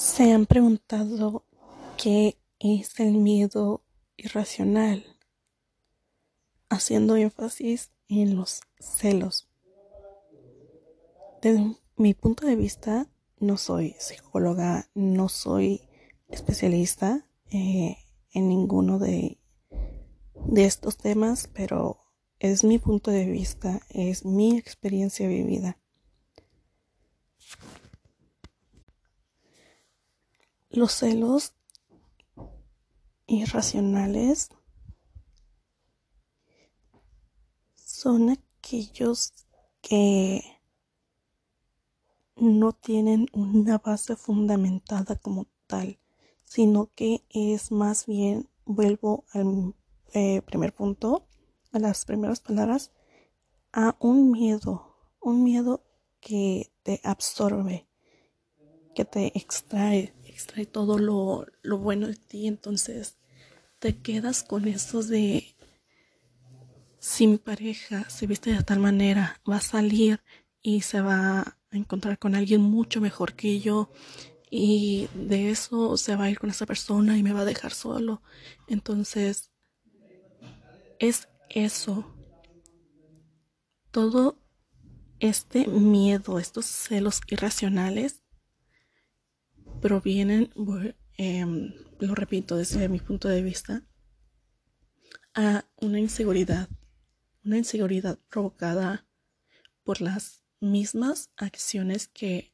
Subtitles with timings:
[0.00, 1.44] ¿Se han preguntado
[1.98, 3.82] qué es el miedo
[4.16, 5.04] irracional?
[6.70, 9.50] Haciendo énfasis en los celos.
[11.42, 13.08] Desde mi punto de vista,
[13.40, 15.82] no soy psicóloga, no soy
[16.30, 17.98] especialista eh,
[18.32, 19.36] en ninguno de,
[20.46, 21.98] de estos temas, pero
[22.38, 25.76] es mi punto de vista, es mi experiencia vivida.
[30.72, 31.54] Los celos
[33.26, 34.50] irracionales
[37.74, 39.32] son aquellos
[39.80, 40.44] que
[42.36, 45.98] no tienen una base fundamentada como tal,
[46.44, 49.74] sino que es más bien, vuelvo al
[50.14, 51.26] eh, primer punto,
[51.72, 52.92] a las primeras palabras,
[53.72, 55.84] a un miedo, un miedo
[56.20, 57.88] que te absorbe,
[58.94, 63.18] que te extrae, extrae todo lo, lo bueno de ti, entonces
[63.78, 65.54] te quedas con eso de
[66.98, 70.20] sin pareja, se viste de tal manera, va a salir
[70.62, 73.90] y se va a encontrar con alguien mucho mejor que yo
[74.50, 77.72] y de eso se va a ir con esa persona y me va a dejar
[77.72, 78.22] solo.
[78.66, 79.50] Entonces,
[80.98, 82.04] es eso.
[83.90, 84.38] Todo
[85.20, 88.19] este miedo, estos celos irracionales
[89.80, 90.50] provienen,
[91.16, 93.82] em, lo repito desde mi punto de vista,
[95.34, 96.68] a una inseguridad,
[97.44, 99.06] una inseguridad provocada
[99.84, 102.52] por las mismas acciones que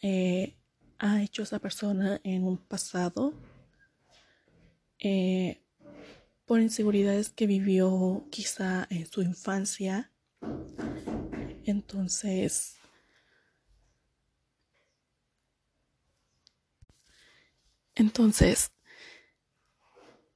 [0.00, 0.56] eh,
[0.98, 3.34] ha hecho esa persona en un pasado,
[4.98, 5.62] eh,
[6.46, 10.12] por inseguridades que vivió quizá en su infancia.
[11.64, 12.76] Entonces,
[17.94, 18.72] Entonces,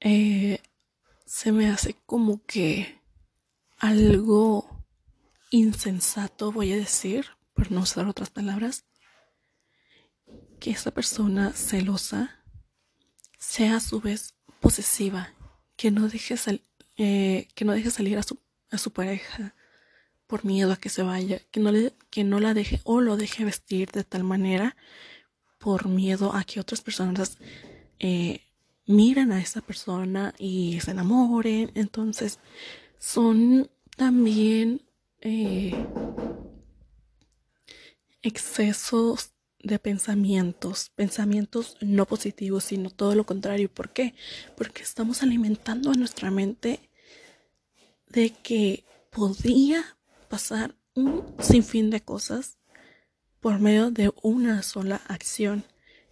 [0.00, 0.60] eh,
[1.24, 3.00] se me hace como que
[3.78, 4.84] algo
[5.50, 8.84] insensato, voy a decir, por no usar otras palabras,
[10.60, 12.44] que esa persona celosa
[13.38, 15.32] sea a su vez posesiva,
[15.76, 16.34] que no deje,
[16.96, 18.38] eh, que no deje salir a su,
[18.70, 19.54] a su pareja
[20.26, 23.16] por miedo a que se vaya, que no, le, que no la deje o lo
[23.16, 24.76] deje vestir de tal manera
[25.66, 27.38] por miedo a que otras personas
[27.98, 28.40] eh,
[28.86, 31.72] miren a esa persona y se enamoren.
[31.74, 32.38] Entonces,
[33.00, 34.82] son también
[35.22, 35.74] eh,
[38.22, 43.68] excesos de pensamientos, pensamientos no positivos, sino todo lo contrario.
[43.68, 44.14] ¿Por qué?
[44.56, 46.78] Porque estamos alimentando a nuestra mente
[48.08, 49.82] de que podía
[50.28, 52.56] pasar un sinfín de cosas
[53.46, 55.62] por medio de una sola acción.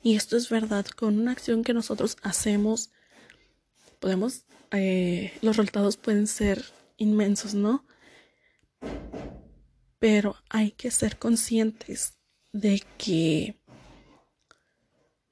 [0.04, 2.92] Y esto es verdad, con una acción que nosotros hacemos,
[3.98, 6.64] podemos, eh, los resultados pueden ser
[6.96, 7.84] inmensos, ¿no?
[9.98, 12.20] Pero hay que ser conscientes
[12.52, 13.60] de que,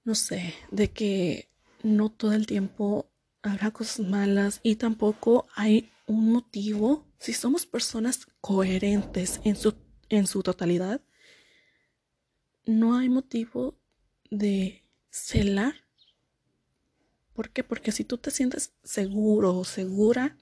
[0.02, 1.50] no sé, de que
[1.84, 3.12] no todo el tiempo
[3.42, 7.06] habrá cosas malas y tampoco hay un motivo.
[7.20, 9.76] Si somos personas coherentes en su,
[10.08, 11.00] en su totalidad,
[12.64, 13.78] no hay motivo
[14.30, 15.74] de celar.
[17.34, 17.64] ¿Por qué?
[17.64, 20.36] Porque si tú te sientes seguro o segura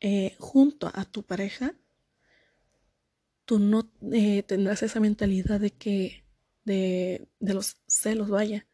[0.00, 1.74] eh, junto a tu pareja,
[3.44, 6.24] tú no eh, tendrás esa mentalidad de que
[6.64, 8.66] de, de los celos, vaya.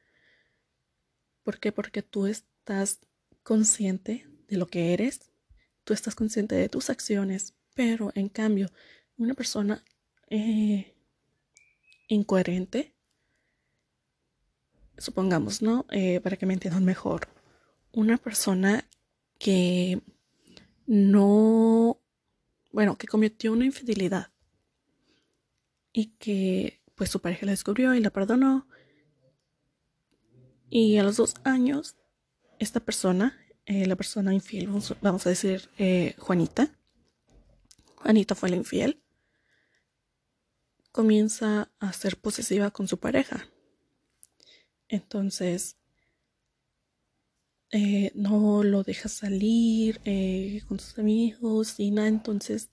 [1.45, 1.73] ¿Por qué?
[1.73, 3.01] Porque tú estás
[3.43, 5.31] consciente de lo que eres,
[5.85, 8.71] tú estás consciente de tus acciones, pero en cambio,
[9.17, 9.85] una persona
[10.31, 10.94] eh,
[12.09, 12.95] incoherente,
[14.99, 15.87] supongamos, ¿no?
[15.91, 17.29] Eh, para que me entiendan mejor,
[17.93, 18.89] una persona
[19.39, 20.01] que
[20.87, 22.01] no,
[22.73, 24.33] bueno, que cometió una infidelidad
[25.93, 28.69] y que pues su pareja la descubrió y la perdonó.
[30.71, 31.97] Y a los dos años,
[32.59, 34.69] esta persona, eh, la persona infiel,
[35.01, 36.77] vamos, a decir eh, Juanita,
[37.97, 39.04] Juanita fue la infiel,
[40.95, 43.49] comienza a ser posesiva con su pareja.
[44.87, 45.77] Entonces,
[47.73, 52.07] eh, no lo deja salir eh, con sus amigos y nada.
[52.07, 52.71] Entonces,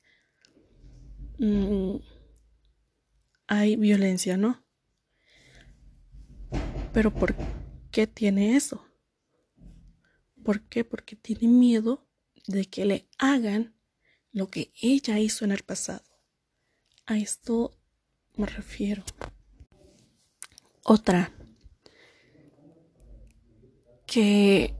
[1.39, 1.95] mm,
[3.47, 4.63] hay violencia, ¿no?
[6.93, 7.33] Pero ¿por
[7.89, 8.85] qué tiene eso?
[10.43, 10.85] ¿Por qué?
[10.85, 12.07] Porque tiene miedo
[12.45, 13.75] de que le hagan
[14.31, 16.05] lo que ella hizo en el pasado.
[17.07, 17.80] A esto
[18.35, 19.03] me refiero.
[20.83, 21.31] Otra,
[24.05, 24.75] que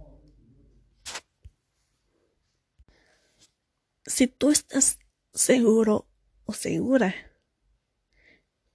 [4.06, 5.00] si tú estás
[5.34, 6.08] seguro
[6.46, 7.16] o segura,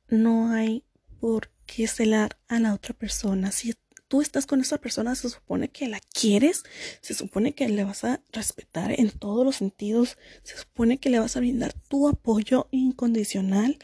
[0.09, 0.85] no hay
[1.21, 3.51] por qué celar a la otra persona.
[3.51, 3.75] Si
[4.09, 6.63] tú estás con esa persona, se supone que la quieres,
[7.01, 11.19] se supone que le vas a respetar en todos los sentidos, se supone que le
[11.19, 13.79] vas a brindar tu apoyo incondicional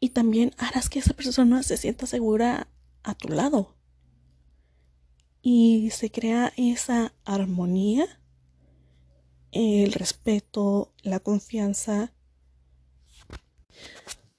[0.00, 2.68] y también harás que esa persona se sienta segura
[3.02, 3.78] a tu lado
[5.42, 8.20] y se crea esa armonía,
[9.52, 12.12] el respeto, la confianza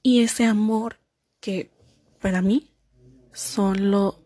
[0.04, 1.00] y ese amor
[1.40, 1.72] que
[2.22, 2.72] para mí
[3.34, 4.24] son lo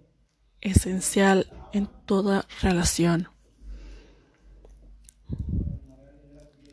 [0.61, 3.29] esencial en toda relación.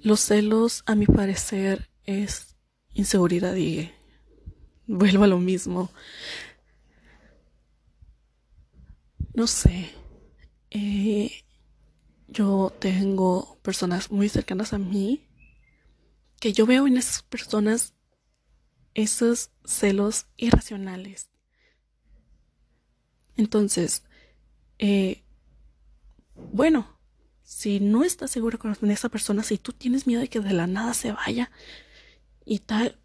[0.02, 2.56] Los celos, a mi parecer, es
[2.94, 3.92] inseguridad y
[4.90, 5.90] vuelvo a lo mismo.
[9.34, 9.90] No sé.
[10.70, 11.44] Eh,
[12.28, 15.26] yo tengo personas muy cercanas a mí
[16.40, 17.94] que yo veo en esas personas
[18.94, 21.30] esos celos irracionales.
[23.36, 24.04] Entonces,
[24.78, 25.22] eh,
[26.34, 26.98] bueno,
[27.42, 30.66] si no estás seguro con esa persona, si tú tienes miedo de que de la
[30.66, 31.50] nada se vaya
[32.44, 32.98] y tal,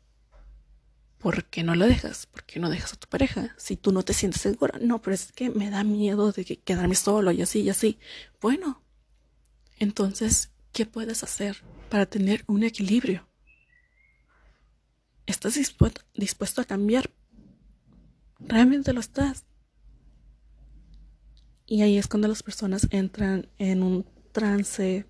[1.26, 2.28] ¿por qué no lo dejas?
[2.28, 3.56] ¿Por qué no dejas a tu pareja?
[3.58, 6.94] Si tú no te sientes segura, no, pero es que me da miedo de quedarme
[6.94, 7.98] solo y así y así.
[8.40, 8.84] Bueno,
[9.80, 13.28] entonces, ¿qué puedes hacer para tener un equilibrio?
[15.26, 17.10] ¿Estás dispuesto, dispuesto a cambiar?
[18.38, 19.46] ¿Realmente lo estás?
[21.66, 25.08] Y ahí es cuando las personas entran en un trance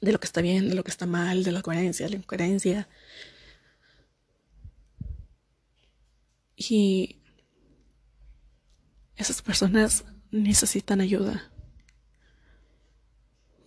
[0.00, 2.16] de lo que está bien, de lo que está mal, de la coherencia, de la
[2.16, 2.88] incoherencia.
[6.58, 7.20] Y
[9.14, 11.52] esas personas necesitan ayuda.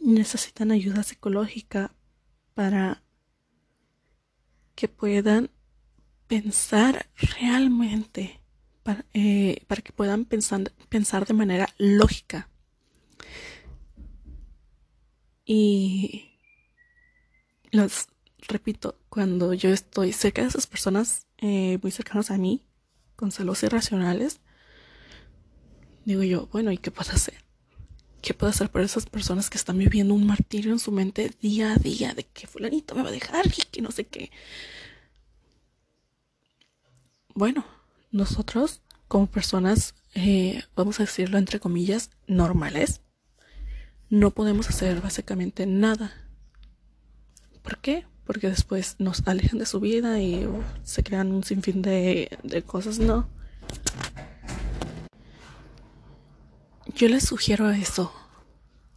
[0.02, 1.96] Necesitan ayuda psicológica
[2.54, 3.02] para
[4.76, 5.50] que puedan
[6.28, 7.08] pensar
[7.40, 8.42] realmente
[9.14, 12.50] eh, para, que puedan pensar, pensar de manera lógica.
[15.46, 16.32] Y
[17.72, 18.08] los
[18.48, 22.66] repito, cuando yo estoy cerca de esas personas eh, muy cercanas a mí,
[23.22, 24.40] con celos irracionales,
[26.06, 27.36] digo yo, bueno, ¿y qué puedo hacer?
[28.20, 31.74] ¿Qué puedo hacer por esas personas que están viviendo un martirio en su mente día
[31.74, 34.32] a día de que fulanito me va a dejar y que no sé qué?
[37.36, 37.64] Bueno,
[38.12, 43.02] nosotros como personas, eh, vamos a decirlo entre comillas, normales,
[44.10, 46.28] no podemos hacer básicamente nada.
[47.62, 48.08] ¿Por qué?
[48.26, 52.62] Porque después nos alejan de su vida y uh, se crean un sinfín de, de
[52.62, 53.28] cosas, ¿no?
[56.96, 58.14] Yo les sugiero eso.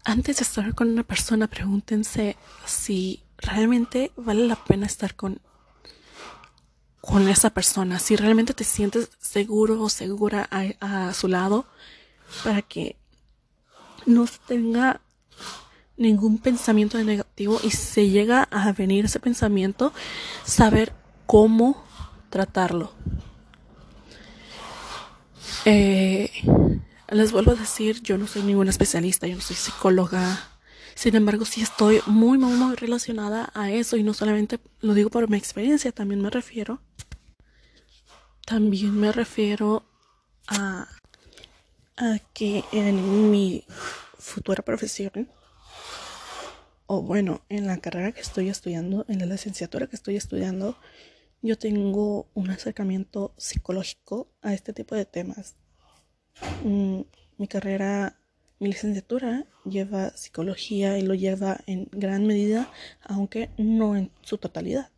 [0.04, 2.36] Antes de estar con una persona, pregúntense
[2.66, 5.40] si realmente vale la pena estar con
[7.04, 11.66] con esa persona, si realmente te sientes seguro o segura a, su lado,
[12.42, 12.96] para que
[14.06, 15.02] no tenga
[15.96, 19.92] ningún pensamiento negativo y se llega a venir ese pensamiento,
[20.44, 20.92] saber
[21.26, 21.82] cómo
[22.30, 22.92] tratarlo.
[25.64, 26.30] Eh,
[27.08, 30.48] les vuelvo a decir, yo no soy ninguna especialista, yo no soy psicóloga.
[30.94, 35.10] Sin embargo, sí estoy muy, muy, muy relacionada a eso y no solamente lo digo
[35.10, 36.80] por mi experiencia, también me refiero
[38.44, 39.84] también me refiero
[40.48, 40.86] a,
[41.96, 43.64] a que en mi
[44.18, 45.28] futura profesión,
[46.86, 50.76] o bueno, en la carrera que estoy estudiando, en la licenciatura que estoy estudiando,
[51.42, 55.56] yo tengo un acercamiento psicológico a este tipo de temas.
[56.64, 57.02] Mm,
[57.38, 58.18] mi carrera,
[58.58, 62.70] mi licenciatura lleva psicología y lo lleva en gran medida,
[63.02, 64.90] aunque no en su totalidad.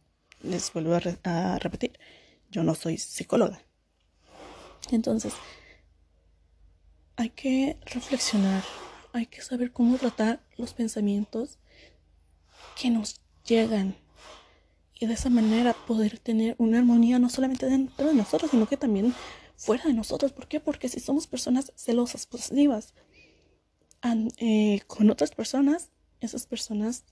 [0.43, 1.99] Les vuelvo a repetir
[2.51, 3.61] yo no soy psicóloga.
[4.91, 5.35] Entonces,
[7.17, 8.63] hay que reflexionar,
[9.13, 11.59] hay que saber cómo tratar los pensamientos
[12.75, 13.97] que nos llegan
[14.99, 18.77] y de esa manera poder tener una armonía no solamente dentro de nosotros, sino que
[18.77, 19.15] también
[19.57, 20.33] fuera de nosotros.
[20.33, 20.61] ¿Por qué?
[20.61, 22.95] Porque si somos personas celosas, positivas,
[24.39, 27.05] eh, con otras personas, esas personas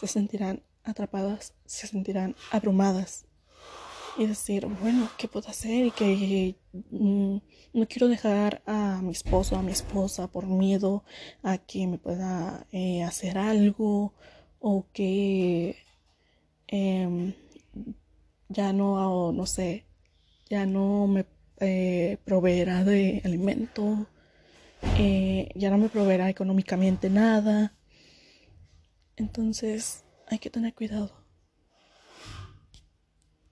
[0.00, 3.24] se sentirán atrapadas, se sentirán abrumadas
[4.16, 5.86] y decir, bueno, ¿qué puedo hacer?
[5.86, 6.56] Y que
[6.90, 7.36] mm,
[7.72, 11.04] no quiero dejar a mi esposo, a mi esposa por miedo
[11.42, 14.14] a que me pueda eh, hacer algo
[14.66, 15.76] o que
[16.68, 17.34] em,
[18.48, 19.84] ya no, no sé,
[20.48, 21.26] ya no me
[21.60, 24.06] eh, proveerá de alimento
[24.98, 27.74] eh, ya no me proveerá económicamente nada.
[29.16, 31.23] Entonces hay que tener cuidado.